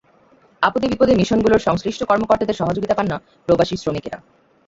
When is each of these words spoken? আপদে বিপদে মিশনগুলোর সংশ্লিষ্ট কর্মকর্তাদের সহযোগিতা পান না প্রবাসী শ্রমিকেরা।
আপদে 0.61 0.87
বিপদে 0.87 1.13
মিশনগুলোর 1.15 1.65
সংশ্লিষ্ট 1.67 2.01
কর্মকর্তাদের 2.03 2.59
সহযোগিতা 2.59 2.95
পান 2.95 3.07
না 3.07 3.17
প্রবাসী 3.47 3.75
শ্রমিকেরা। 3.77 4.17